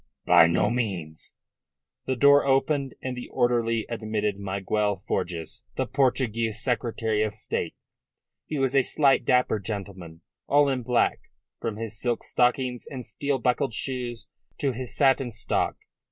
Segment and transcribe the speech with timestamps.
[0.25, 1.35] "By no means."
[2.07, 7.75] The door opened, and the orderly admitted Miguel Forjas, the Portuguese Secretary of State.
[8.47, 11.19] He was a slight, dapper gentleman, all in black,
[11.59, 14.27] from his silk stockings and steel buckled shoes
[14.57, 15.77] to his satin stock.